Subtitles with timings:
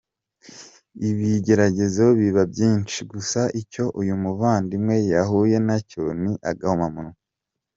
[1.09, 7.15] Ibigeragezo biba byinshi, gusa icyo uyu muvandimwe yahuye nacyo ni agahomamunwa!.